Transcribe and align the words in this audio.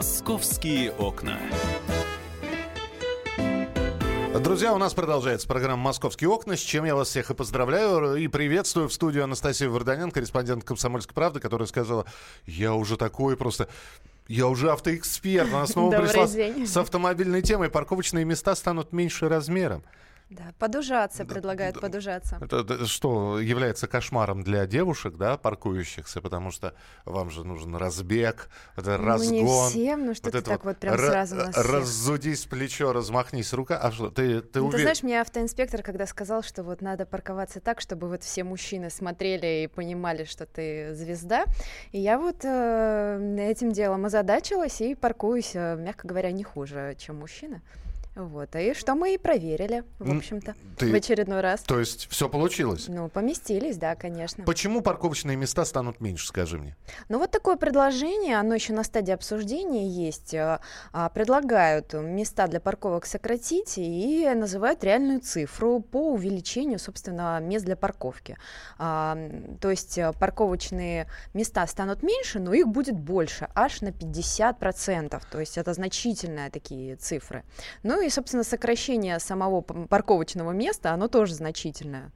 Московские 0.00 0.92
окна. 0.92 1.38
Друзья, 4.42 4.72
у 4.72 4.78
нас 4.78 4.94
продолжается 4.94 5.46
программа 5.46 5.76
«Московские 5.76 6.30
окна», 6.30 6.56
с 6.56 6.60
чем 6.60 6.86
я 6.86 6.94
вас 6.94 7.08
всех 7.08 7.30
и 7.30 7.34
поздравляю. 7.34 8.14
И 8.14 8.26
приветствую 8.26 8.88
в 8.88 8.94
студию 8.94 9.24
Анастасию 9.24 9.70
Варданян, 9.70 10.10
корреспондент 10.10 10.64
«Комсомольской 10.64 11.14
правды», 11.14 11.38
которая 11.38 11.68
сказала, 11.68 12.06
я 12.46 12.72
уже 12.72 12.96
такой 12.96 13.36
просто... 13.36 13.68
Я 14.26 14.46
уже 14.46 14.72
автоэксперт. 14.72 15.52
Она 15.52 15.66
снова 15.66 15.94
пришла 15.94 16.26
с 16.26 16.76
автомобильной 16.78 17.42
темой. 17.42 17.68
Парковочные 17.68 18.24
места 18.24 18.54
станут 18.54 18.94
меньше 18.94 19.28
размером. 19.28 19.82
Да, 20.30 20.54
подужаться, 20.60 21.24
предлагают 21.24 21.74
да, 21.74 21.80
подужаться. 21.80 22.38
Это, 22.40 22.58
это 22.58 22.86
что 22.86 23.40
является 23.40 23.88
кошмаром 23.88 24.44
для 24.44 24.64
девушек, 24.64 25.16
да, 25.16 25.36
паркующихся, 25.36 26.20
потому 26.20 26.52
что 26.52 26.72
вам 27.04 27.30
же 27.30 27.42
нужен 27.42 27.74
разбег, 27.74 28.48
это 28.76 28.96
ну, 28.96 29.06
разгон. 29.06 29.32
Не 29.32 29.70
всем, 29.70 30.06
ну 30.06 30.14
что 30.14 30.30
вот 30.30 30.32
ты 30.32 30.42
так 30.42 30.64
вот 30.64 30.78
прям 30.78 30.96
сразу 30.96 31.34
на 31.34 31.50
всех. 31.50 31.68
Раззудись 31.68 32.44
плечо, 32.44 32.92
размахнись 32.92 33.52
рука. 33.52 33.76
А 33.78 33.90
что, 33.90 34.08
ты, 34.10 34.40
ты 34.40 34.60
ну, 34.60 34.66
увер... 34.66 34.76
Ты 34.76 34.82
знаешь, 34.82 35.02
мне 35.02 35.20
автоинспектор, 35.20 35.82
когда 35.82 36.06
сказал, 36.06 36.44
что 36.44 36.62
вот 36.62 36.80
надо 36.80 37.06
парковаться 37.06 37.58
так, 37.58 37.80
чтобы 37.80 38.08
вот 38.08 38.22
все 38.22 38.44
мужчины 38.44 38.88
смотрели 38.88 39.64
и 39.64 39.66
понимали, 39.66 40.22
что 40.22 40.46
ты 40.46 40.94
звезда, 40.94 41.44
и 41.90 41.98
я 41.98 42.20
вот 42.20 42.44
э, 42.44 43.36
этим 43.50 43.72
делом 43.72 44.04
озадачилась 44.04 44.80
и 44.80 44.94
паркуюсь, 44.94 45.52
э, 45.54 45.74
мягко 45.76 46.06
говоря, 46.06 46.30
не 46.30 46.44
хуже, 46.44 46.94
чем 47.00 47.16
мужчина. 47.16 47.62
Вот, 48.16 48.56
и 48.56 48.74
что 48.74 48.96
мы 48.96 49.14
и 49.14 49.18
проверили, 49.18 49.84
в 50.00 50.16
общем-то, 50.16 50.56
Ты... 50.76 50.90
в 50.90 50.94
очередной 50.94 51.40
раз. 51.40 51.62
То 51.62 51.78
есть 51.78 52.08
все 52.10 52.28
получилось? 52.28 52.86
Ну, 52.88 53.08
поместились, 53.08 53.76
да, 53.76 53.94
конечно. 53.94 54.44
Почему 54.44 54.80
парковочные 54.80 55.36
места 55.36 55.64
станут 55.64 56.00
меньше, 56.00 56.26
скажи 56.26 56.58
мне? 56.58 56.76
Ну, 57.08 57.18
вот 57.18 57.30
такое 57.30 57.56
предложение, 57.56 58.38
оно 58.38 58.54
еще 58.54 58.72
на 58.72 58.82
стадии 58.82 59.12
обсуждения 59.12 59.86
есть. 59.88 60.34
А, 60.34 60.60
а, 60.92 61.08
предлагают 61.08 61.94
места 61.94 62.48
для 62.48 62.58
парковок 62.58 63.06
сократить 63.06 63.74
и 63.78 64.28
называют 64.34 64.82
реальную 64.82 65.20
цифру 65.20 65.78
по 65.78 66.12
увеличению, 66.12 66.80
собственно, 66.80 67.38
мест 67.40 67.64
для 67.64 67.76
парковки. 67.76 68.36
А, 68.78 69.16
то 69.60 69.70
есть 69.70 69.98
э, 69.98 70.12
парковочные 70.18 71.06
места 71.32 71.64
станут 71.68 72.02
меньше, 72.02 72.40
но 72.40 72.52
их 72.54 72.66
будет 72.66 72.96
больше, 72.98 73.48
аж 73.54 73.82
на 73.82 73.88
50%. 73.88 75.22
То 75.30 75.40
есть 75.40 75.58
это 75.58 75.74
значительные 75.74 76.50
такие 76.50 76.96
цифры. 76.96 77.44
Ну 77.84 77.99
ну 78.00 78.06
и, 78.06 78.08
собственно, 78.08 78.44
сокращение 78.44 79.18
самого 79.18 79.60
парковочного 79.60 80.52
места, 80.52 80.92
оно 80.92 81.06
тоже 81.06 81.34
значительное. 81.34 82.12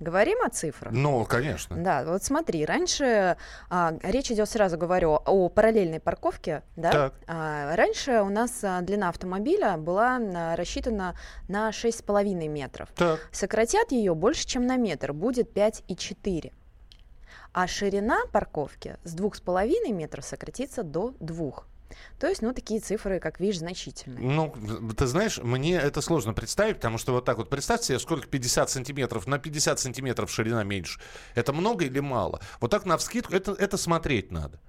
Говорим 0.00 0.42
о 0.44 0.48
цифрах? 0.48 0.92
Ну, 0.92 1.24
конечно. 1.26 1.76
Да, 1.76 2.04
вот 2.04 2.24
смотри, 2.24 2.64
раньше 2.64 3.36
а, 3.70 3.94
речь 4.02 4.32
идет, 4.32 4.48
сразу 4.48 4.76
говорю, 4.76 5.10
о 5.24 5.48
параллельной 5.48 6.00
парковке, 6.00 6.64
да? 6.74 6.90
Так. 6.90 7.14
А, 7.28 7.76
раньше 7.76 8.20
у 8.20 8.28
нас 8.28 8.64
а, 8.64 8.80
длина 8.80 9.10
автомобиля 9.10 9.76
была 9.76 10.16
а, 10.16 10.56
рассчитана 10.56 11.16
на 11.46 11.70
6,5 11.70 12.48
метров. 12.48 12.88
Так. 12.96 13.20
Сократят 13.30 13.92
ее 13.92 14.16
больше, 14.16 14.44
чем 14.44 14.66
на 14.66 14.76
метр, 14.76 15.12
будет 15.12 15.56
5,4. 15.56 16.52
А 17.52 17.66
ширина 17.68 18.22
парковки 18.32 18.96
с 19.04 19.14
2,5 19.14 19.92
метров 19.92 20.24
сократится 20.24 20.82
до 20.82 21.14
2. 21.20 21.52
То 22.18 22.26
есть, 22.26 22.42
ну, 22.42 22.52
такие 22.52 22.80
цифры, 22.80 23.20
как 23.20 23.40
видишь, 23.40 23.58
значительные. 23.58 24.20
Ну, 24.20 24.54
ты 24.96 25.06
знаешь, 25.06 25.38
мне 25.38 25.76
это 25.76 26.00
сложно 26.00 26.32
представить, 26.34 26.76
потому 26.76 26.98
что 26.98 27.12
вот 27.12 27.24
так 27.24 27.38
вот 27.38 27.48
представьте 27.48 27.86
себе, 27.86 27.98
сколько 27.98 28.26
50 28.26 28.70
сантиметров, 28.70 29.26
на 29.26 29.38
50 29.38 29.78
сантиметров 29.78 30.30
ширина 30.30 30.64
меньше. 30.64 31.00
Это 31.34 31.52
много 31.52 31.84
или 31.84 32.00
мало? 32.00 32.40
Вот 32.60 32.70
так 32.70 32.84
на 32.84 32.96
вскидку, 32.96 33.34
это, 33.34 33.52
это 33.52 33.76
смотреть 33.76 34.30
надо. 34.30 34.60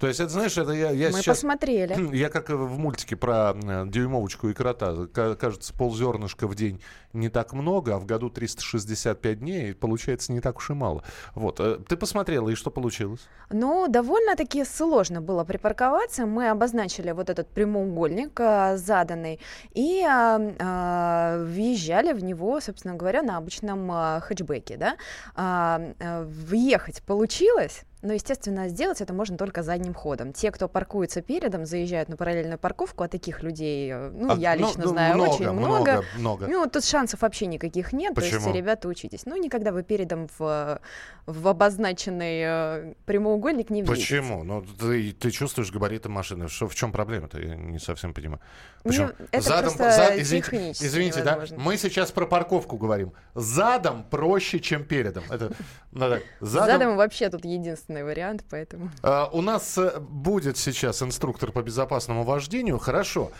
То 0.00 0.06
есть, 0.06 0.18
это, 0.18 0.30
знаешь, 0.30 0.56
это 0.56 0.72
я, 0.72 0.90
я 0.92 1.10
Мы 1.10 1.18
сейчас... 1.18 1.36
посмотрели. 1.36 2.16
Я 2.16 2.30
как 2.30 2.48
в 2.48 2.78
мультике 2.78 3.16
про 3.16 3.54
э, 3.54 3.84
дюймовочку 3.86 4.48
и 4.48 4.54
крота. 4.54 5.06
Кажется, 5.12 5.74
ползернышка 5.74 6.48
в 6.48 6.54
день 6.54 6.80
не 7.12 7.28
так 7.28 7.52
много, 7.52 7.96
а 7.96 7.98
в 7.98 8.06
году 8.06 8.30
365 8.30 9.40
дней, 9.40 9.74
получается, 9.74 10.32
не 10.32 10.40
так 10.40 10.56
уж 10.56 10.70
и 10.70 10.72
мало. 10.72 11.04
Вот. 11.34 11.60
Э, 11.60 11.78
ты 11.86 11.98
посмотрела, 11.98 12.48
и 12.48 12.54
что 12.54 12.70
получилось? 12.70 13.20
Ну, 13.50 13.88
довольно-таки 13.88 14.64
сложно 14.64 15.20
было 15.20 15.44
припарковаться. 15.44 16.24
Мы 16.24 16.48
обозначили 16.48 17.10
вот 17.10 17.28
этот 17.28 17.48
прямоугольник 17.48 18.40
заданный 18.76 19.38
и 19.74 20.02
а, 20.08 21.44
въезжали 21.44 22.12
в 22.12 22.24
него, 22.24 22.58
собственно 22.60 22.94
говоря, 22.94 23.22
на 23.22 23.36
обычном 23.36 24.20
хэтчбеке. 24.22 24.78
Да? 24.78 24.96
А, 25.34 25.92
въехать 26.24 27.02
получилось, 27.02 27.82
но, 28.02 28.14
естественно, 28.14 28.68
сделать 28.68 29.00
это 29.00 29.12
можно 29.12 29.36
только 29.36 29.62
задним 29.62 29.92
ходом. 29.92 30.32
Те, 30.32 30.50
кто 30.50 30.68
паркуется 30.68 31.20
передом, 31.20 31.66
заезжают 31.66 32.08
на 32.08 32.16
параллельную 32.16 32.58
парковку, 32.58 33.04
а 33.04 33.08
таких 33.08 33.42
людей, 33.42 33.90
э, 33.92 34.10
ну, 34.10 34.32
а, 34.32 34.36
я 34.36 34.54
ну, 34.54 34.66
лично 34.66 34.84
ну, 34.84 34.90
знаю, 34.90 35.14
много, 35.14 35.30
очень 35.30 35.50
много. 35.50 35.58
много. 35.58 36.04
много. 36.16 36.46
Ну, 36.48 36.66
тут 36.66 36.84
шансов 36.84 37.20
вообще 37.20 37.46
никаких 37.46 37.92
нет. 37.92 38.14
Почему? 38.14 38.40
То 38.40 38.46
есть, 38.46 38.56
ребята, 38.56 38.88
учитесь. 38.88 39.26
Ну, 39.26 39.36
никогда 39.36 39.70
вы 39.70 39.82
передом 39.82 40.28
в, 40.38 40.80
в 41.26 41.48
обозначенный 41.48 42.40
э, 42.42 42.94
прямоугольник 43.04 43.68
не 43.68 43.82
въедете. 43.82 44.00
Почему? 44.00 44.44
Ну, 44.44 44.62
ты, 44.62 45.12
ты 45.12 45.30
чувствуешь 45.30 45.70
габариты 45.70 46.08
машины. 46.08 46.48
Что, 46.48 46.68
в 46.68 46.74
чем 46.74 46.92
проблема-то? 46.92 47.38
Я 47.38 47.54
не 47.54 47.78
совсем 47.78 48.14
понимаю. 48.14 48.40
Почему? 48.82 49.08
Ну, 49.18 49.26
это 49.30 49.42
задом, 49.42 49.76
за, 49.76 50.14
извините, 50.16 50.72
извините 50.72 51.22
да? 51.22 51.44
Мы 51.58 51.76
сейчас 51.76 52.10
про 52.12 52.26
парковку 52.26 52.78
говорим. 52.78 53.12
Задом 53.34 54.04
проще, 54.04 54.58
чем 54.58 54.84
передом. 54.84 55.24
Это, 55.28 55.52
надо, 55.92 56.22
задом... 56.40 56.66
задом 56.66 56.96
вообще 56.96 57.28
тут 57.28 57.44
единственное 57.44 57.89
единственный 57.90 58.04
вариант, 58.04 58.44
поэтому... 58.50 58.90
А, 59.02 59.28
у 59.32 59.42
нас 59.42 59.76
э, 59.78 59.98
будет 60.00 60.56
сейчас 60.56 61.02
инструктор 61.02 61.52
по 61.52 61.62
безопасному 61.62 62.24
вождению. 62.24 62.78
Хорошо. 62.78 63.30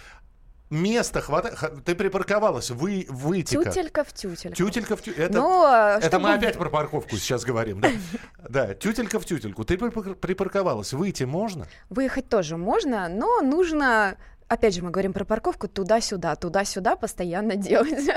Места 0.70 1.20
хватает. 1.20 1.84
Ты 1.84 1.94
припарковалась, 1.94 2.70
вы 2.70 3.06
выйти. 3.08 3.54
Тютелька 3.54 4.04
в 4.04 4.12
тютельку. 4.12 4.56
Тютелька 4.56 4.96
в 4.96 5.02
тютельку. 5.02 5.22
Это, 5.22 5.34
Но, 5.34 5.96
это 5.98 6.06
чтобы... 6.06 6.22
мы 6.24 6.34
опять 6.34 6.56
про 6.56 6.68
парковку 6.68 7.16
сейчас 7.16 7.44
говорим. 7.44 7.80
Да? 7.80 7.88
да, 8.48 8.74
тютелька 8.74 9.18
в 9.18 9.24
тютельку. 9.24 9.64
Ты 9.64 9.76
припарковалась. 9.78 10.92
Выйти 10.92 11.24
можно? 11.24 11.66
Выехать 11.88 12.28
тоже 12.28 12.56
можно, 12.56 13.08
но 13.08 13.40
нужно 13.40 14.16
опять 14.46 14.74
же, 14.74 14.82
мы 14.82 14.90
говорим 14.90 15.12
про 15.12 15.24
парковку 15.24 15.68
туда-сюда, 15.68 16.36
туда-сюда 16.36 16.96
постоянно 16.96 17.56
делать. 17.68 18.08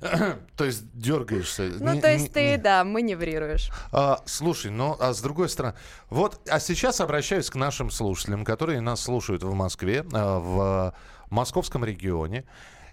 То 0.56 0.64
есть 0.64 0.84
дергаешься. 0.92 1.70
Ну, 1.78 1.94
не, 1.94 2.00
то 2.00 2.10
есть 2.10 2.28
не, 2.28 2.30
ты, 2.30 2.50
не... 2.52 2.58
да, 2.58 2.84
маневрируешь. 2.84 3.70
А, 3.92 4.22
слушай, 4.24 4.70
ну, 4.70 4.96
а 4.98 5.12
с 5.12 5.20
другой 5.20 5.48
стороны, 5.48 5.74
вот, 6.10 6.40
а 6.48 6.60
сейчас 6.60 7.00
обращаюсь 7.00 7.50
к 7.50 7.54
нашим 7.54 7.90
слушателям, 7.90 8.44
которые 8.44 8.80
нас 8.80 9.00
слушают 9.00 9.42
в 9.42 9.52
Москве, 9.52 10.04
а, 10.12 10.38
в 10.38 10.94
московском 11.30 11.84
регионе. 11.84 12.44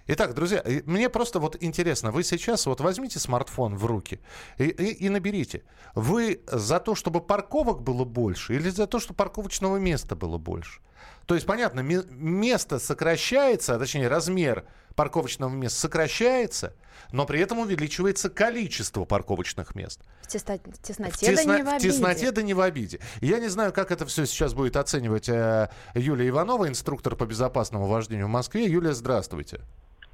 Итак, 0.06 0.34
друзья, 0.34 0.62
мне 0.86 1.08
просто 1.10 1.40
вот 1.40 1.56
интересно, 1.62 2.12
вы 2.12 2.24
сейчас 2.24 2.66
вот 2.66 2.82
возьмите 2.82 3.20
смартфон 3.20 3.78
в 3.78 3.86
руки 3.86 4.20
и, 4.58 4.66
и, 4.66 5.06
и 5.06 5.10
наберите. 5.10 5.64
Вы 5.96 6.42
за 6.48 6.82
то, 6.82 6.94
чтобы 6.94 7.22
парковок 7.22 7.82
было 7.82 8.04
больше 8.04 8.56
или 8.56 8.70
за 8.70 8.86
то, 8.86 9.00
чтобы 9.00 9.16
парковочного 9.16 9.78
места 9.78 10.18
было 10.18 10.38
больше? 10.38 10.82
То 11.26 11.36
есть, 11.36 11.48
понятно, 11.48 11.80
место 11.80 12.80
сокращается, 12.80 13.76
а 13.76 13.80
точнее 13.80 14.08
размер 14.08 14.66
парковочного 14.96 15.50
места 15.52 15.80
сокращается, 15.80 16.74
но 17.12 17.26
при 17.26 17.40
этом 17.40 17.60
увеличивается 17.60 18.30
количество 18.30 19.06
парковочных 19.06 19.76
мест. 19.76 20.02
В, 20.22 20.28
тесто... 20.28 20.60
в 20.64 20.78
тесноте, 20.80 21.12
в 21.12 21.18
тесно... 21.18 21.46
да 21.46 21.58
не 21.58 21.64
в 21.64 21.68
обиде. 21.68 21.90
В 21.90 21.92
тесноте 21.92 22.32
да 22.32 22.42
не 22.42 22.54
в 22.54 22.62
обиде. 22.62 23.00
Я 23.22 23.40
не 23.40 23.48
знаю, 23.48 23.74
как 23.74 23.92
это 23.92 24.06
все 24.06 24.26
сейчас 24.26 24.54
будет 24.54 24.76
оценивать 24.76 25.30
э, 25.30 25.70
Юлия 25.96 26.30
Иванова, 26.30 26.68
инструктор 26.68 27.16
по 27.16 27.26
безопасному 27.26 27.88
вождению 27.88 28.28
в 28.28 28.30
Москве. 28.30 28.66
Юлия, 28.66 28.94
здравствуйте. 28.94 29.62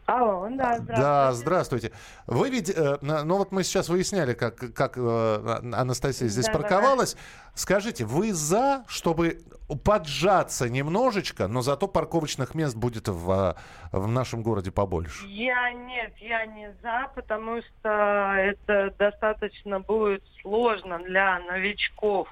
Алло, 0.10 0.48
да, 0.50 0.78
здравствуйте. 0.78 1.02
Да, 1.02 1.32
здравствуйте. 1.34 1.92
Вы 2.26 2.50
ведь, 2.50 2.70
э, 2.70 2.98
ну 3.02 3.38
вот 3.38 3.52
мы 3.52 3.64
сейчас 3.64 3.90
выясняли, 3.90 4.34
как, 4.34 4.56
как 4.74 4.98
э, 4.98 5.60
Анастасия 5.74 6.28
здесь 6.28 6.48
да, 6.48 6.54
парковалась. 6.54 7.14
Да, 7.14 7.20
да. 7.20 7.52
Скажите, 7.54 8.06
вы 8.06 8.34
за, 8.34 8.86
чтобы 8.88 9.42
поджаться 9.84 10.68
немножечко, 10.68 11.48
но 11.48 11.62
зато 11.62 11.88
парковочных 11.88 12.56
мест 12.56 12.76
будет 12.76 13.08
в, 13.08 13.56
в 13.92 14.08
нашем 14.08 14.42
городе 14.42 14.72
побольше? 14.72 15.28
Я 15.28 15.72
нет, 15.74 16.14
я 16.18 16.46
не 16.48 16.74
за, 16.82 17.12
потому 17.14 17.62
что 17.62 18.34
это 18.36 18.94
достаточно 18.98 19.80
будет 19.80 20.24
сложно 20.42 20.98
для 21.00 21.40
новичков 21.40 22.28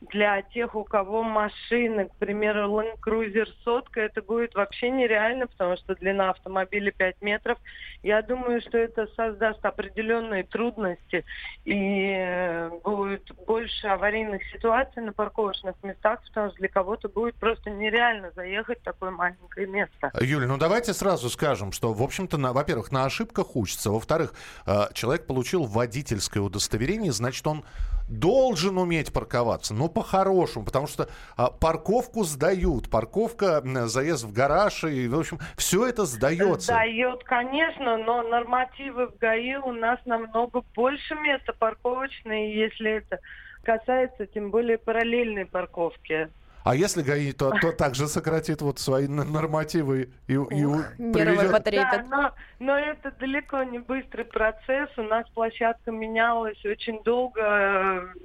для 0.00 0.42
тех, 0.42 0.74
у 0.74 0.84
кого 0.84 1.22
машины, 1.22 2.08
к 2.08 2.16
примеру, 2.16 2.70
Land 2.70 2.98
Cruiser 3.04 3.46
сотка, 3.64 4.00
это 4.02 4.22
будет 4.22 4.54
вообще 4.54 4.90
нереально, 4.90 5.46
потому 5.46 5.76
что 5.76 5.94
длина 5.94 6.30
автомобиля 6.30 6.92
5 6.92 7.22
метров. 7.22 7.58
Я 8.02 8.20
думаю, 8.22 8.60
что 8.60 8.76
это 8.76 9.06
создаст 9.16 9.64
определенные 9.64 10.44
трудности 10.44 11.24
и 11.64 12.14
э, 12.14 12.70
будет 12.84 13.30
больше 13.46 13.86
аварийных 13.86 14.42
ситуаций 14.52 15.02
на 15.02 15.12
парковочных 15.12 15.74
местах, 15.82 16.20
потому 16.26 16.50
что 16.50 16.58
для 16.58 16.68
кого-то 16.68 17.08
будет 17.08 17.34
просто 17.36 17.70
нереально 17.70 18.30
заехать 18.36 18.80
в 18.80 18.84
такое 18.84 19.10
маленькое 19.10 19.66
место. 19.66 20.12
Юля, 20.20 20.46
ну 20.46 20.58
давайте 20.58 20.92
сразу 20.92 21.30
скажем, 21.30 21.72
что, 21.72 21.92
в 21.94 22.02
общем-то, 22.02 22.36
на, 22.36 22.52
во-первых, 22.52 22.92
на 22.92 23.06
ошибках 23.06 23.56
учится, 23.56 23.90
во-вторых, 23.90 24.34
э, 24.66 24.92
человек 24.92 25.26
получил 25.26 25.64
водительское 25.64 26.42
удостоверение, 26.42 27.12
значит, 27.12 27.46
он 27.46 27.64
должен 28.08 28.78
уметь 28.78 29.12
парковаться, 29.12 29.74
но 29.74 29.88
по-хорошему, 29.88 30.64
потому 30.64 30.86
что 30.86 31.08
а, 31.36 31.50
парковку 31.50 32.24
сдают, 32.24 32.90
парковка, 32.90 33.62
заезд 33.86 34.24
в 34.24 34.32
гараж, 34.32 34.84
и, 34.84 35.08
в 35.08 35.18
общем, 35.18 35.38
все 35.56 35.86
это 35.86 36.04
сдается. 36.04 36.72
Сдает, 36.72 37.24
конечно, 37.24 37.96
но 37.96 38.22
нормативы 38.22 39.08
в 39.08 39.16
ГАИ 39.18 39.56
у 39.56 39.72
нас 39.72 39.98
намного 40.04 40.62
больше 40.74 41.14
места 41.14 41.52
парковочные, 41.52 42.54
если 42.54 42.98
это 42.98 43.18
касается 43.62 44.26
тем 44.26 44.50
более 44.50 44.78
параллельной 44.78 45.44
парковки. 45.44 46.28
А 46.66 46.74
если 46.74 47.02
ГАИ, 47.02 47.30
то, 47.30 47.52
то 47.60 47.70
также 47.70 48.08
сократит 48.08 48.60
вот 48.60 48.80
свои 48.80 49.06
нормативы 49.06 50.10
и, 50.26 50.36
Ух, 50.36 50.50
и 50.50 51.12
приведет... 51.12 51.64
Да, 51.64 52.04
но, 52.10 52.32
но 52.58 52.76
это 52.76 53.12
далеко 53.20 53.62
не 53.62 53.78
быстрый 53.78 54.24
процесс. 54.24 54.90
У 54.96 55.02
нас 55.02 55.28
площадка 55.30 55.92
менялась 55.92 56.58
очень 56.64 57.00
долго, 57.04 57.40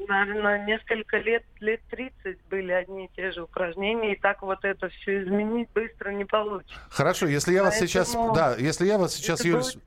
наверное, 0.08 0.66
несколько 0.66 1.20
лет, 1.20 1.44
лет 1.60 1.82
30 1.92 2.40
были 2.50 2.72
одни 2.72 3.06
и 3.06 3.10
те 3.16 3.32
же 3.32 3.44
упражнения, 3.44 4.14
и 4.14 4.20
так 4.20 4.42
вот 4.42 4.66
это 4.66 4.90
все 4.90 5.22
изменить 5.22 5.70
быстро 5.76 6.10
не 6.10 6.26
получится. 6.26 6.74
Хорошо, 6.90 7.28
если 7.28 7.54
я 7.54 7.62
вас 7.62 7.78
Поэтому 7.78 7.88
сейчас, 7.88 8.14
да, 8.34 8.56
если 8.58 8.88
я 8.88 8.98
вас 8.98 9.14
сейчас, 9.14 9.46
Юль, 9.46 9.58
будет... 9.58 9.78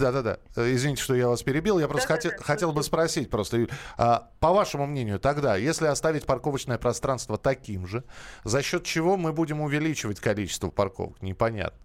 Да-да-да. 0.00 0.38
Э, 0.56 0.72
извините, 0.72 1.02
что 1.02 1.14
я 1.14 1.28
вас 1.28 1.42
перебил. 1.42 1.78
Я 1.78 1.86
просто 1.86 2.08
хотел, 2.08 2.32
хотел 2.40 2.72
бы 2.72 2.82
спросить 2.82 3.30
просто, 3.30 3.66
а, 3.98 4.30
по 4.40 4.50
вашему 4.50 4.86
мнению, 4.86 5.20
тогда, 5.20 5.56
если 5.56 5.86
оставить 5.86 6.26
парковочное 6.26 6.78
пространство 6.78 7.36
таким 7.36 7.86
же, 7.86 8.02
за 8.44 8.62
счет 8.62 8.84
чего 8.84 9.16
мы 9.16 9.32
будем 9.32 9.60
увеличивать 9.60 10.18
количество 10.20 10.70
парковок? 10.70 11.20
Непонятно. 11.20 11.78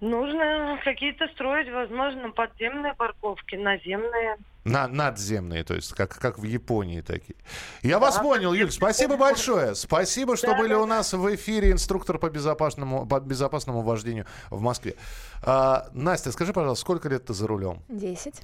Нужно 0.00 0.78
какие-то 0.84 1.28
строить, 1.28 1.70
возможно, 1.72 2.30
подземные 2.30 2.94
парковки, 2.94 3.54
наземные. 3.54 4.36
На, 4.64 4.88
надземные, 4.88 5.62
то 5.62 5.74
есть 5.74 5.92
как, 5.92 6.18
как 6.18 6.38
в 6.38 6.44
Японии 6.44 7.02
такие. 7.02 7.36
Я 7.82 7.98
да, 7.98 8.06
вас 8.06 8.18
понял, 8.18 8.54
Юль, 8.54 8.70
спасибо 8.70 9.16
большое. 9.16 9.74
Спасибо, 9.74 10.36
что 10.36 10.48
да, 10.48 10.58
были 10.58 10.70
да. 10.70 10.80
у 10.80 10.86
нас 10.86 11.12
в 11.12 11.34
эфире 11.34 11.70
инструктор 11.70 12.18
по 12.18 12.30
безопасному, 12.30 13.06
по 13.06 13.20
безопасному 13.20 13.82
вождению 13.82 14.26
в 14.48 14.60
Москве. 14.62 14.96
А, 15.42 15.88
Настя, 15.92 16.32
скажи, 16.32 16.54
пожалуйста, 16.54 16.80
сколько 16.80 17.10
лет 17.10 17.26
ты 17.26 17.34
за 17.34 17.46
рулем? 17.46 17.82
Десять. 17.88 18.40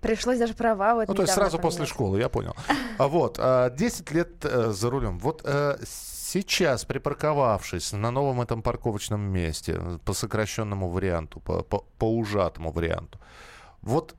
Пришлось 0.00 0.38
даже 0.38 0.54
права 0.54 0.94
вот 0.94 1.08
Ну, 1.08 1.14
то 1.14 1.22
есть 1.22 1.34
сразу 1.34 1.58
поменять. 1.58 1.62
после 1.62 1.86
школы, 1.86 2.18
я 2.18 2.28
понял. 2.28 2.54
А 2.98 3.08
вот, 3.08 3.34
10 3.34 3.40
а, 3.40 4.14
лет 4.14 4.44
э, 4.44 4.70
за 4.70 4.90
рулем. 4.90 5.18
Вот 5.18 5.42
э, 5.44 5.76
сейчас, 5.84 6.84
припарковавшись 6.84 7.92
на 7.92 8.10
новом 8.10 8.40
этом 8.40 8.62
парковочном 8.62 9.20
месте, 9.20 9.80
по 10.04 10.12
сокращенному 10.12 10.88
варианту, 10.88 11.40
по, 11.40 11.62
по, 11.62 11.84
по 11.98 12.16
ужатому 12.16 12.70
варианту, 12.70 13.18
вот 13.82 14.14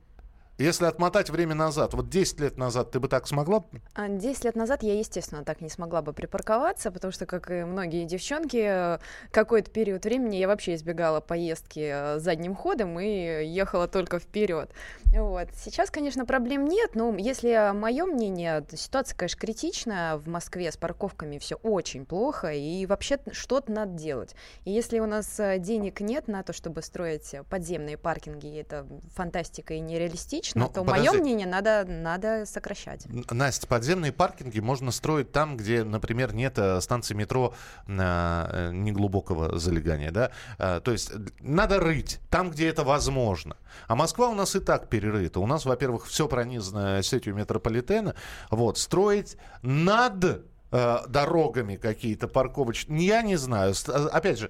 если 0.60 0.86
отмотать 0.86 1.30
время 1.30 1.56
назад, 1.56 1.94
вот 1.94 2.10
10 2.10 2.40
лет 2.42 2.58
назад 2.58 2.92
ты 2.92 3.00
бы 3.00 3.08
так 3.08 3.28
смогла? 3.28 3.64
10 3.96 4.44
а, 4.44 4.48
лет 4.48 4.56
назад 4.56 4.84
я, 4.84 4.98
естественно, 4.98 5.46
так 5.46 5.62
не 5.62 5.70
смогла 5.70 6.02
бы 6.02 6.12
припарковаться, 6.12 6.92
потому 6.92 7.14
что, 7.14 7.26
как 7.26 7.50
и 7.50 7.64
многие 7.64 8.04
девчонки, 8.06 9.00
какой-то 9.32 9.72
период 9.72 10.04
времени 10.04 10.36
я 10.36 10.50
вообще 10.50 10.76
избегала 10.76 11.22
поездки 11.22 11.80
э, 11.80 12.20
задним 12.20 12.56
ходом 12.56 13.00
и 13.00 13.46
ехала 13.46 13.88
только 13.88 14.20
вперед. 14.20 14.70
Вот. 15.16 15.48
Сейчас, 15.56 15.92
конечно, 15.92 16.26
проблем 16.26 16.66
нет, 16.66 16.92
но 16.94 17.16
если 17.16 17.72
мое 17.74 18.06
мнение, 18.06 18.66
ситуация, 18.74 19.16
конечно, 19.16 19.40
критичная. 19.40 20.18
В 20.18 20.28
Москве 20.28 20.72
с 20.72 20.78
парковками 20.78 21.38
все 21.38 21.56
очень 21.56 22.06
плохо, 22.06 22.52
и 22.52 22.86
вообще 22.86 23.18
что-то 23.32 23.72
надо 23.72 23.94
делать. 23.94 24.36
И 24.66 24.72
если 24.72 25.00
у 25.00 25.06
нас 25.06 25.40
э, 25.40 25.58
денег 25.58 26.02
нет 26.02 26.28
на 26.28 26.44
то, 26.44 26.52
чтобы 26.52 26.82
строить 26.82 27.34
подземные 27.50 27.98
паркинги, 27.98 28.60
это 28.60 28.86
фантастика 29.16 29.74
и 29.74 29.80
нереалистично, 29.80 30.49
логично, 30.56 30.62
ну, 30.62 30.70
то 30.70 30.84
подожди. 30.84 31.10
мое 31.10 31.22
мнение 31.22 31.48
надо, 31.48 31.86
надо 31.88 32.46
сокращать. 32.46 33.06
Настя, 33.32 33.68
подземные 33.68 34.12
паркинги 34.12 34.60
можно 34.60 34.92
строить 34.92 35.32
там, 35.32 35.58
где, 35.58 35.84
например, 35.84 36.34
нет 36.34 36.58
э, 36.58 36.82
станции 36.82 37.14
метро 37.14 37.54
э, 37.88 38.72
неглубокого 38.74 39.58
залегания. 39.58 40.12
Да? 40.12 40.32
Э, 40.58 40.82
то 40.84 40.92
есть 40.92 41.12
надо 41.42 41.80
рыть 41.80 42.20
там, 42.30 42.52
где 42.52 42.70
это 42.70 42.84
возможно. 42.84 43.58
А 43.88 43.96
Москва 43.96 44.30
у 44.30 44.36
нас 44.36 44.56
и 44.56 44.60
так 44.60 44.90
перерыта. 44.90 45.40
У 45.40 45.48
нас, 45.48 45.66
во-первых, 45.66 46.08
все 46.08 46.28
пронизано 46.28 47.02
сетью 47.04 47.36
метрополитена. 47.36 48.16
Вот, 48.50 48.78
строить 48.78 49.38
над 49.62 50.24
э, 50.24 50.40
дорогами 50.72 51.76
какие-то 51.76 52.28
парковочные. 52.28 53.06
Я 53.06 53.22
не 53.22 53.36
знаю. 53.36 53.74
Опять 54.12 54.40
же, 54.40 54.50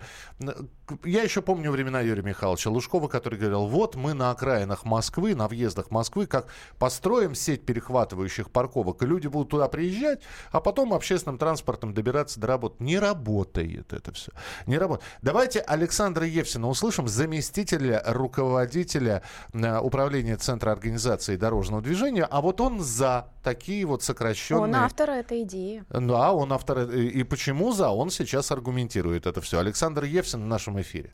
я 1.04 1.24
еще 1.24 1.42
помню 1.42 1.71
времена 1.71 2.01
Юрия 2.01 2.24
Михайловича 2.24 2.69
Лужкова, 2.69 3.07
который 3.07 3.38
говорил, 3.38 3.68
вот 3.68 3.95
мы 3.95 4.13
на 4.13 4.31
окраинах 4.31 4.86
Москвы, 4.86 5.36
на 5.36 5.48
въездах 5.48 5.92
Москвы, 5.92 6.25
как 6.25 6.48
построим 6.77 7.36
сеть 7.36 7.66
перехватывающих 7.66 8.50
парковок, 8.50 9.01
и 9.04 9.06
люди 9.06 9.27
будут 9.27 9.50
туда 9.50 9.68
приезжать, 9.68 10.21
а 10.51 10.60
потом 10.60 10.94
общественным 10.94 11.38
транспортом 11.38 11.94
добираться 11.94 12.39
до 12.39 12.48
работы. 12.48 12.83
Не 12.83 13.00
работает 13.00 13.94
это 13.94 14.12
все. 14.12 14.31
Не 14.66 14.77
работает. 14.77 15.10
Давайте 15.21 15.60
Александра 15.60 16.25
Евсина 16.25 16.68
услышим, 16.68 17.07
заместителя 17.07 18.01
руководителя 18.06 19.21
э, 19.54 19.80
управления 19.80 20.38
Центра 20.38 20.71
организации 20.71 21.36
дорожного 21.36 21.81
движения, 21.81 22.24
а 22.24 22.42
вот 22.42 22.62
он 22.62 22.80
за 22.80 23.27
такие 23.44 23.86
вот 23.86 24.04
сокращенные... 24.04 24.63
Он 24.63 24.75
автор 24.75 25.10
этой 25.10 25.44
идеи. 25.44 25.83
Да, 26.09 26.33
он 26.33 26.51
автор. 26.51 26.89
И 26.89 27.23
почему 27.23 27.71
за? 27.71 27.89
Он 27.89 28.09
сейчас 28.09 28.51
аргументирует 28.51 29.27
это 29.27 29.41
все. 29.41 29.59
Александр 29.59 30.06
Евсин 30.06 30.41
в 30.41 30.47
нашем 30.47 30.81
эфире. 30.81 31.11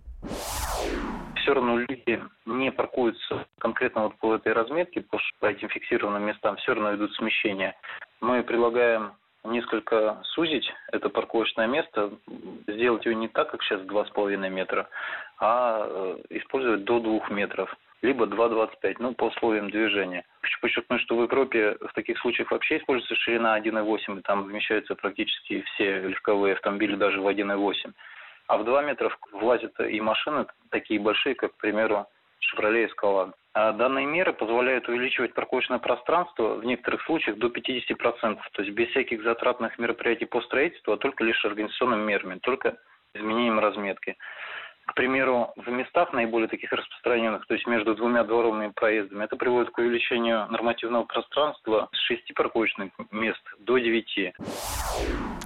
Все 1.35 1.53
равно 1.53 1.79
люди 1.79 2.23
не 2.45 2.71
паркуются 2.71 3.45
конкретно 3.59 4.03
вот 4.03 4.15
по 4.19 4.35
этой 4.35 4.53
разметке, 4.53 5.01
по, 5.01 5.19
по 5.39 5.47
этим 5.47 5.67
фиксированным 5.67 6.23
местам, 6.23 6.55
все 6.55 6.73
равно 6.73 6.95
идут 6.95 7.13
смещения. 7.15 7.75
Мы 8.21 8.41
предлагаем 8.41 9.11
несколько 9.43 10.21
сузить 10.33 10.65
это 10.93 11.09
парковочное 11.09 11.67
место, 11.67 12.11
сделать 12.65 13.05
его 13.05 13.15
не 13.15 13.27
так, 13.27 13.51
как 13.51 13.61
сейчас 13.63 13.81
2,5 13.81 14.49
метра, 14.49 14.87
а 15.39 15.85
э, 15.87 16.17
использовать 16.29 16.85
до 16.85 16.99
2 16.99 17.29
метров 17.29 17.75
либо 18.05 18.25
2,25, 18.25 18.95
ну, 18.99 19.13
по 19.13 19.25
условиям 19.25 19.69
движения. 19.69 20.23
Хочу 20.41 20.59
подчеркнуть, 20.61 21.01
что 21.01 21.17
в 21.17 21.23
Европе 21.23 21.75
в 21.81 21.93
таких 21.93 22.19
случаях 22.19 22.51
вообще 22.51 22.77
используется 22.77 23.15
ширина 23.15 23.59
1,8, 23.59 24.19
и 24.19 24.21
там 24.21 24.43
вмещаются 24.43 24.95
практически 24.95 25.61
все 25.73 26.01
легковые 26.01 26.53
автомобили 26.53 26.95
даже 26.95 27.19
в 27.19 27.27
1,8. 27.27 27.93
А 28.47 28.57
в 28.57 28.63
2 28.63 28.81
метра 28.83 29.11
влазят 29.31 29.79
и 29.79 29.99
машины 30.01 30.45
такие 30.69 30.99
большие, 30.99 31.35
как, 31.35 31.53
к 31.53 31.57
примеру, 31.57 32.05
Chevrolet 32.41 32.87
Escalade. 32.89 33.33
А 33.53 33.71
данные 33.71 34.05
меры 34.05 34.33
позволяют 34.33 34.87
увеличивать 34.87 35.33
парковочное 35.33 35.79
пространство 35.79 36.55
в 36.55 36.65
некоторых 36.65 37.01
случаях 37.03 37.37
до 37.37 37.47
50%, 37.47 38.39
то 38.51 38.61
есть 38.61 38.75
без 38.75 38.89
всяких 38.89 39.23
затратных 39.23 39.79
мероприятий 39.79 40.25
по 40.25 40.41
строительству, 40.41 40.93
а 40.93 40.97
только 40.97 41.23
лишь 41.23 41.43
организационными 41.45 42.03
мерами, 42.03 42.39
только 42.39 42.77
изменением 43.15 43.59
разметки 43.59 44.17
к 44.85 44.93
примеру, 44.93 45.53
в 45.55 45.69
местах 45.69 46.13
наиболее 46.13 46.47
таких 46.47 46.71
распространенных, 46.71 47.45
то 47.47 47.53
есть 47.53 47.67
между 47.67 47.95
двумя 47.95 48.23
дворовыми 48.23 48.69
проездами, 48.69 49.23
это 49.23 49.35
приводит 49.35 49.71
к 49.71 49.77
увеличению 49.77 50.47
нормативного 50.49 51.03
пространства 51.03 51.89
с 51.91 51.97
6 52.07 52.33
парковочных 52.35 52.91
мест 53.11 53.41
до 53.59 53.77
9. 53.77 54.33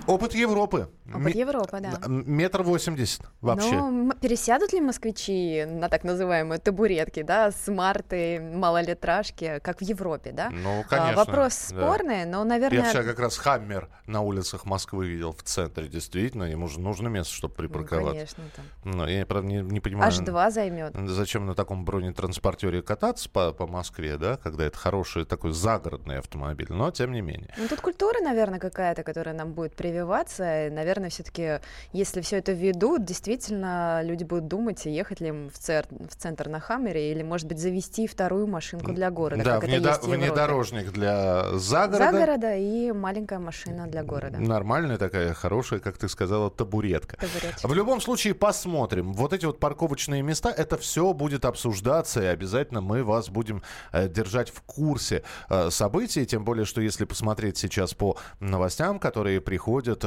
Опыт 0.08 0.34
Европы. 0.34 0.88
Опыт 1.13 1.36
Европы, 1.36 1.80
да. 1.82 2.00
Метр 2.08 2.63
восемьдесят 2.63 3.22
вообще. 3.42 3.75
Но 3.75 4.13
пересядут 4.13 4.74
ли 4.74 4.82
москвичи 4.82 5.66
на 5.66 5.89
так 5.89 6.04
называемые 6.04 6.60
табуретки, 6.60 7.24
да, 7.24 7.51
смарты, 7.51 8.39
малолитражки, 8.39 9.60
как 9.63 9.80
в 9.80 9.84
Европе, 9.84 10.32
да? 10.32 10.50
Ну, 10.50 10.84
конечно. 10.89 11.13
А, 11.13 11.25
вопрос 11.25 11.54
спорный, 11.54 12.25
да. 12.25 12.32
но, 12.32 12.44
наверное... 12.44 12.80
Я 12.80 12.89
вчера 12.89 13.04
как 13.04 13.20
раз 13.20 13.38
Хаммер 13.38 13.89
на 14.06 14.22
улицах 14.22 14.66
Москвы 14.66 15.08
видел 15.08 15.32
в 15.32 15.44
центре, 15.44 15.88
действительно, 15.88 16.44
ему 16.44 16.68
же 16.68 16.80
нужно 16.80 17.08
место, 17.08 17.34
чтобы 17.34 17.54
ну, 17.58 17.63
припарковаться. 17.63 18.10
Ну, 18.10 18.12
конечно, 18.12 18.44
там. 18.56 18.66
Но 18.84 19.08
я, 19.08 19.25
правда, 19.25 19.48
не, 19.48 19.62
не 19.62 19.80
понимаю... 19.80 20.10
Аж 20.10 20.18
два 20.20 20.51
займет. 20.51 20.94
Зачем 21.08 21.46
на 21.46 21.56
таком 21.56 21.86
бронетранспортере 21.86 22.82
кататься 22.82 23.30
по, 23.30 23.54
по 23.54 23.68
Москве, 23.68 24.18
да, 24.18 24.38
когда 24.38 24.66
это 24.66 24.78
хороший 24.78 25.25
такой 25.25 25.54
загородный 25.54 26.18
автомобиль, 26.18 26.68
но 26.70 26.92
тем 26.92 27.13
не 27.13 27.22
менее. 27.22 27.54
Ну, 27.58 27.68
тут 27.68 27.80
культура, 27.80 28.20
наверное, 28.22 28.60
какая-то, 28.60 29.04
которая 29.04 29.34
нам 29.34 29.54
будет 29.54 29.75
прививаться, 29.75 30.68
и, 30.68 30.70
наверное, 30.70 30.99
все-таки, 31.08 31.60
если 31.94 32.20
все 32.20 32.39
это 32.39 32.51
ведут, 32.51 33.06
действительно, 33.06 34.01
люди 34.03 34.25
будут 34.25 34.50
думать, 34.50 34.86
ехать 34.86 35.22
ли 35.22 35.29
им 35.29 35.50
в, 35.50 35.58
цер... 35.58 35.86
в 35.89 36.13
центр 36.18 36.50
на 36.50 36.60
Хаммере, 36.60 37.12
или, 37.13 37.24
может 37.24 37.48
быть, 37.48 37.60
завести 37.60 38.08
вторую 38.08 38.48
машинку 38.48 38.91
для 38.91 39.10
города, 39.10 39.41
да, 39.41 39.53
как 39.56 39.63
внедо... 39.63 39.77
это 39.77 39.89
есть 39.89 40.03
в 40.03 40.10
внедорожник 40.10 40.91
для 40.91 41.58
загорода. 41.58 42.12
Загорода 42.12 42.56
и 42.58 42.91
маленькая 42.91 43.39
машина 43.39 43.88
для 43.88 44.03
города. 44.03 44.39
Нормальная 44.39 44.98
такая, 44.98 45.34
хорошая, 45.34 45.79
как 45.79 45.98
ты 45.98 46.10
сказала, 46.10 46.50
табуретка. 46.50 47.15
Табуретчик. 47.15 47.63
В 47.63 47.74
любом 47.74 48.01
случае, 48.01 48.34
посмотрим. 48.34 49.13
Вот 49.13 49.32
эти 49.32 49.46
вот 49.46 49.60
парковочные 49.60 50.22
места, 50.22 50.50
это 50.50 50.77
все 50.77 51.13
будет 51.13 51.46
обсуждаться, 51.46 52.22
и 52.22 52.25
обязательно 52.25 52.82
мы 52.82 53.03
вас 53.03 53.29
будем 53.29 53.63
э, 53.91 54.08
держать 54.10 54.50
в 54.50 54.62
курсе 54.62 55.24
э, 55.50 55.70
событий, 55.70 56.25
тем 56.25 56.44
более, 56.44 56.65
что 56.65 56.82
если 56.82 57.06
посмотреть 57.06 57.58
сейчас 57.58 57.94
по 57.94 58.18
новостям, 58.39 59.00
которые 59.00 59.39
приходят 59.41 60.03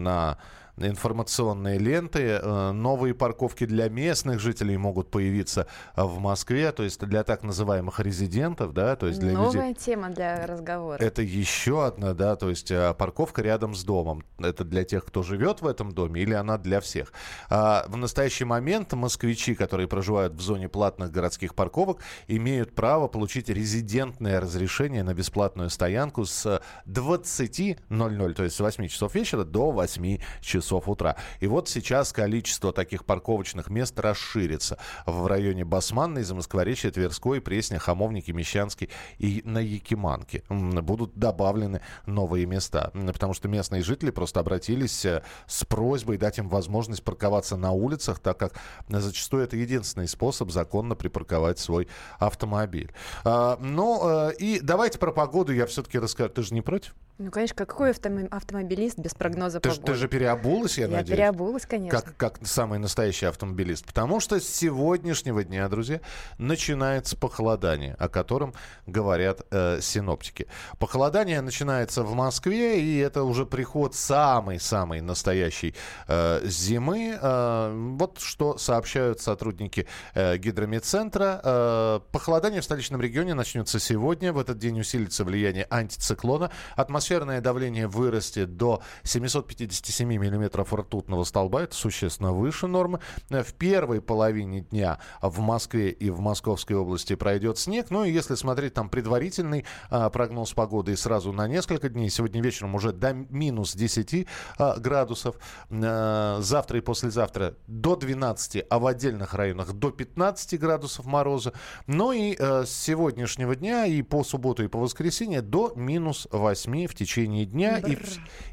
э, 0.00 0.02
на 0.02 0.36
информационные 0.80 1.78
ленты. 1.78 2.40
Э, 2.42 2.72
новые 2.72 3.14
парковки 3.14 3.66
для 3.66 3.88
местных 3.88 4.40
жителей 4.40 4.76
могут 4.76 5.10
появиться 5.10 5.66
в 5.96 6.18
Москве, 6.18 6.72
то 6.72 6.82
есть 6.82 7.00
для 7.00 7.22
так 7.24 7.42
называемых 7.42 8.00
резидентов, 8.00 8.72
да, 8.72 8.96
то 8.96 9.06
есть 9.06 9.18
для 9.18 9.32
Новая 9.32 9.68
людей... 9.68 9.74
тема 9.74 10.10
для 10.10 10.46
разговора. 10.46 10.98
Это 11.02 11.22
еще 11.22 11.84
одна, 11.84 12.14
да, 12.14 12.36
то 12.36 12.48
есть 12.48 12.70
э, 12.70 12.94
парковка 12.94 13.42
рядом 13.42 13.74
с 13.74 13.84
домом. 13.84 14.24
Это 14.38 14.64
для 14.64 14.84
тех, 14.84 15.04
кто 15.04 15.22
живет 15.22 15.62
в 15.62 15.66
этом 15.66 15.92
доме, 15.92 16.22
или 16.22 16.34
она 16.34 16.58
для 16.58 16.80
всех. 16.80 17.12
А 17.48 17.84
в 17.88 17.96
настоящий 17.96 18.44
момент 18.44 18.92
москвичи, 18.92 19.54
которые 19.54 19.88
проживают 19.88 20.34
в 20.34 20.40
зоне 20.40 20.68
платных 20.68 21.10
городских 21.10 21.54
парковок, 21.54 22.00
имеют 22.28 22.74
право 22.74 23.08
получить 23.08 23.48
резидентное 23.48 24.40
разрешение 24.40 25.02
на 25.02 25.14
бесплатную 25.14 25.70
стоянку 25.70 26.24
с 26.24 26.60
20.00, 26.86 28.34
то 28.34 28.44
есть 28.44 28.56
с 28.56 28.60
8 28.60 28.88
часов 28.88 29.14
вечера 29.14 29.44
до 29.44 29.70
8 29.70 30.18
часов 30.40 30.69
утра. 30.78 31.16
И 31.40 31.46
вот 31.46 31.68
сейчас 31.68 32.12
количество 32.12 32.72
таких 32.72 33.04
парковочных 33.04 33.70
мест 33.70 33.98
расширится 33.98 34.78
в 35.06 35.26
районе 35.26 35.64
Басманной, 35.64 36.22
Замоскворечья, 36.22 36.90
Тверской, 36.90 37.40
Пресня, 37.40 37.78
Хамовники, 37.78 38.30
Мещанский 38.32 38.90
и 39.18 39.42
на 39.44 39.58
Якиманке. 39.58 40.42
Будут 40.48 41.14
добавлены 41.14 41.80
новые 42.06 42.46
места, 42.46 42.90
потому 42.92 43.34
что 43.34 43.48
местные 43.48 43.82
жители 43.82 44.10
просто 44.10 44.40
обратились 44.40 45.04
э, 45.04 45.22
с 45.46 45.64
просьбой 45.64 46.18
дать 46.18 46.38
им 46.38 46.48
возможность 46.48 47.02
парковаться 47.02 47.56
на 47.56 47.72
улицах, 47.72 48.18
так 48.18 48.38
как 48.38 48.54
зачастую 48.88 49.44
это 49.44 49.56
единственный 49.56 50.08
способ 50.08 50.50
законно 50.50 50.94
припарковать 50.94 51.58
свой 51.58 51.88
автомобиль. 52.18 52.92
А, 53.24 53.58
ну, 53.60 54.28
э, 54.28 54.34
и 54.38 54.60
давайте 54.60 54.98
про 54.98 55.12
погоду 55.12 55.52
я 55.52 55.66
все-таки 55.66 55.98
расскажу. 55.98 56.30
Ты 56.30 56.42
же 56.42 56.54
не 56.54 56.62
против? 56.62 56.94
Ну, 57.20 57.30
конечно, 57.30 57.54
какой 57.54 57.90
автомобилист 57.90 58.98
без 58.98 59.12
прогноза 59.12 59.60
ты, 59.60 59.68
погоды? 59.68 59.92
Ты 59.92 59.94
же 59.94 60.08
переобулась, 60.08 60.78
я, 60.78 60.86
я 60.86 60.90
надеюсь? 60.90 61.10
Я 61.10 61.16
переобулась, 61.16 61.66
конечно. 61.66 62.00
Как, 62.00 62.16
как 62.16 62.46
самый 62.46 62.78
настоящий 62.78 63.26
автомобилист. 63.26 63.84
Потому 63.84 64.20
что 64.20 64.40
с 64.40 64.48
сегодняшнего 64.48 65.44
дня, 65.44 65.68
друзья, 65.68 66.00
начинается 66.38 67.18
похолодание, 67.18 67.94
о 67.98 68.08
котором 68.08 68.54
говорят 68.86 69.42
э, 69.50 69.80
синоптики. 69.82 70.46
Похолодание 70.78 71.42
начинается 71.42 72.04
в 72.04 72.14
Москве, 72.14 72.80
и 72.80 72.96
это 72.96 73.22
уже 73.24 73.44
приход 73.44 73.94
самой-самой 73.94 75.02
настоящей 75.02 75.74
э, 76.08 76.40
зимы. 76.44 77.18
Э, 77.20 77.70
вот 77.98 78.18
что 78.18 78.56
сообщают 78.56 79.20
сотрудники 79.20 79.86
э, 80.14 80.38
гидромедцентра. 80.38 81.42
Э, 81.44 82.00
похолодание 82.12 82.62
в 82.62 82.64
столичном 82.64 83.02
регионе 83.02 83.34
начнется 83.34 83.78
сегодня. 83.78 84.32
В 84.32 84.38
этот 84.38 84.56
день 84.56 84.80
усилится 84.80 85.22
влияние 85.22 85.66
антициклона. 85.68 86.50
Атмосфера 86.76 87.09
атмосферное 87.10 87.40
давление 87.40 87.88
вырастет 87.88 88.56
до 88.56 88.82
757 89.02 90.08
миллиметров 90.08 90.72
ртутного 90.72 91.24
столба. 91.24 91.62
Это 91.62 91.74
существенно 91.74 92.32
выше 92.32 92.68
нормы. 92.68 93.00
В 93.28 93.52
первой 93.54 94.00
половине 94.00 94.60
дня 94.60 95.00
в 95.20 95.40
Москве 95.40 95.90
и 95.90 96.08
в 96.10 96.20
Московской 96.20 96.76
области 96.76 97.16
пройдет 97.16 97.58
снег. 97.58 97.86
Ну 97.90 98.04
и 98.04 98.12
если 98.12 98.36
смотреть 98.36 98.74
там 98.74 98.88
предварительный 98.88 99.64
а, 99.90 100.08
прогноз 100.08 100.52
погоды 100.52 100.92
и 100.92 100.96
сразу 100.96 101.32
на 101.32 101.48
несколько 101.48 101.88
дней, 101.88 102.10
сегодня 102.10 102.40
вечером 102.40 102.76
уже 102.76 102.92
до 102.92 103.12
минус 103.12 103.74
10 103.74 104.28
а, 104.58 104.78
градусов. 104.78 105.34
А, 105.70 106.38
завтра 106.40 106.78
и 106.78 106.80
послезавтра 106.80 107.56
до 107.66 107.96
12, 107.96 108.66
а 108.70 108.78
в 108.78 108.86
отдельных 108.86 109.34
районах 109.34 109.72
до 109.72 109.90
15 109.90 110.60
градусов 110.60 111.06
мороза. 111.06 111.54
Ну 111.88 112.12
и 112.12 112.36
а, 112.38 112.64
с 112.64 112.70
сегодняшнего 112.70 113.56
дня 113.56 113.86
и 113.86 114.00
по 114.02 114.22
субботу 114.22 114.62
и 114.62 114.68
по 114.68 114.78
воскресенье 114.78 115.42
до 115.42 115.72
минус 115.74 116.28
8 116.30 116.86
в 116.86 116.99
течение 117.00 117.46
дня. 117.46 117.78
И, 117.78 117.96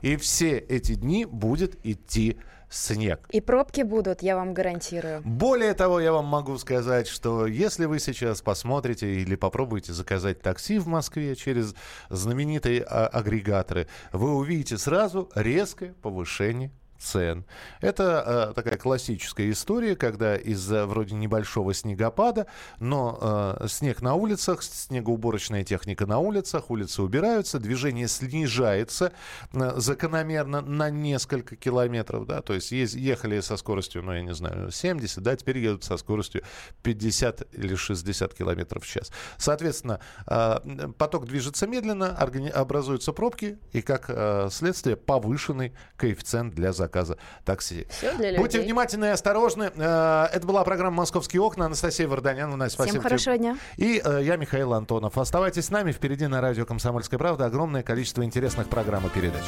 и 0.01 0.15
все 0.15 0.57
эти 0.57 0.95
дни 0.95 1.25
будет 1.25 1.77
идти 1.83 2.37
снег. 2.69 3.27
И 3.31 3.41
пробки 3.41 3.81
будут, 3.81 4.21
я 4.21 4.35
вам 4.35 4.53
гарантирую. 4.53 5.21
Более 5.23 5.73
того, 5.73 5.99
я 5.99 6.11
вам 6.11 6.25
могу 6.25 6.57
сказать, 6.57 7.07
что 7.07 7.45
если 7.45 7.85
вы 7.85 7.99
сейчас 7.99 8.41
посмотрите 8.41 9.21
или 9.21 9.35
попробуете 9.35 9.93
заказать 9.93 10.41
такси 10.41 10.79
в 10.79 10.87
Москве 10.87 11.35
через 11.35 11.75
знаменитые 12.09 12.83
а, 12.83 13.07
агрегаторы, 13.07 13.87
вы 14.11 14.35
увидите 14.35 14.77
сразу 14.77 15.29
резкое 15.35 15.93
повышение 16.01 16.71
цен. 16.99 17.45
Это 17.81 18.49
э, 18.49 18.53
такая 18.53 18.77
классическая 18.77 19.49
история, 19.51 19.95
когда 19.95 20.35
из-за 20.35 20.85
вроде 20.85 21.15
небольшого 21.15 21.73
снегопада, 21.73 22.47
но 22.79 23.57
э, 23.61 23.67
снег 23.67 24.01
на 24.01 24.15
улицах, 24.15 24.63
снегоуборочная 24.63 25.63
техника 25.63 26.05
на 26.05 26.19
улицах, 26.19 26.69
улицы 26.69 27.01
убираются, 27.01 27.59
движение 27.59 28.07
снижается 28.07 29.13
э, 29.53 29.73
закономерно 29.77 30.61
на 30.61 30.89
несколько 30.89 31.55
километров, 31.55 32.25
да, 32.25 32.41
то 32.41 32.53
есть 32.53 32.71
ехали 32.71 33.39
со 33.41 33.57
скоростью, 33.57 34.03
ну, 34.03 34.13
я 34.13 34.21
не 34.21 34.33
знаю, 34.33 34.71
70, 34.71 35.21
да, 35.21 35.35
теперь 35.35 35.59
едут 35.59 35.83
со 35.83 35.97
скоростью 35.97 36.41
50 36.83 37.53
или 37.53 37.75
60 37.75 38.33
километров 38.33 38.83
в 38.83 38.87
час. 38.87 39.11
Соответственно, 39.37 39.99
э, 40.27 40.59
поток 40.97 41.25
движется 41.27 41.67
медленно, 41.67 42.17
образуются 42.17 43.13
пробки 43.13 43.59
и, 43.71 43.81
как 43.81 44.05
э, 44.09 44.49
следствие, 44.51 44.95
повышенный 44.95 45.73
коэффициент 45.95 46.53
для 46.53 46.73
заказа 46.73 46.86
заказа 46.87 47.17
такси. 47.45 47.85
Все 47.89 48.13
для 48.13 48.31
людей. 48.31 48.39
Будьте 48.39 48.59
внимательны 48.61 49.05
и 49.05 49.09
осторожны. 49.09 49.71
Э, 49.75 50.27
это 50.33 50.47
была 50.47 50.63
программа 50.63 50.97
«Московские 50.97 51.41
окна». 51.41 51.65
Анастасия 51.65 52.07
Варданян. 52.07 52.57
Настя, 52.57 52.75
спасибо 52.75 52.93
Всем 52.93 53.03
хорошего 53.03 53.35
тебе. 53.35 53.49
дня. 53.49 53.57
И 53.75 54.01
э, 54.03 54.21
я, 54.23 54.37
Михаил 54.37 54.73
Антонов. 54.73 55.17
Оставайтесь 55.17 55.65
с 55.65 55.69
нами. 55.69 55.91
Впереди 55.91 56.27
на 56.27 56.41
радио 56.41 56.65
«Комсомольская 56.65 57.19
правда» 57.19 57.45
огромное 57.45 57.83
количество 57.83 58.23
интересных 58.23 58.69
программ 58.69 59.05
и 59.05 59.09
передач. 59.09 59.43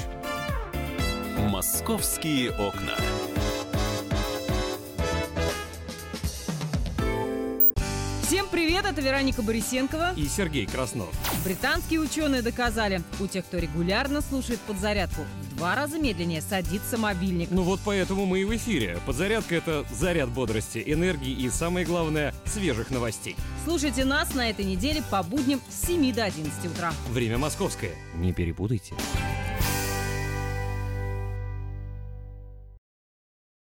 «Московские 1.38 2.52
окна». 2.52 2.94
Всем 8.24 8.48
привет, 8.48 8.86
это 8.86 9.02
Вероника 9.02 9.42
Борисенкова 9.42 10.14
и 10.16 10.28
Сергей 10.28 10.68
Краснов. 10.68 11.10
Британские 11.44 12.00
ученые 12.00 12.44
доказали, 12.44 13.02
у 13.20 13.26
тех, 13.26 13.44
кто 13.44 13.58
регулярно 13.58 14.22
слушает 14.22 14.60
подзарядку, 14.60 15.24
два 15.60 15.76
раза 15.76 16.00
медленнее 16.00 16.42
садится 16.42 16.98
мобильник. 16.98 17.50
Ну 17.52 17.64
вот 17.64 17.82
поэтому 17.84 18.26
мы 18.26 18.40
и 18.40 18.46
в 18.46 18.56
эфире. 18.56 18.98
Подзарядка— 19.06 19.56
это 19.58 19.86
заряд 19.92 20.30
бодрости, 20.30 20.82
энергии 20.86 21.34
и, 21.34 21.50
самое 21.50 21.86
главное, 21.86 22.34
свежих 22.46 22.92
новостей. 22.92 23.36
Слушайте 23.66 24.06
нас 24.06 24.34
на 24.34 24.50
этой 24.50 24.64
неделе 24.64 25.04
по 25.12 25.22
будням 25.22 25.60
с 25.70 25.88
7 25.88 26.14
до 26.14 26.24
11 26.24 26.66
утра. 26.66 26.94
Время 27.10 27.38
московское. 27.38 27.92
Не 28.16 28.32
перепутайте. 28.32 28.96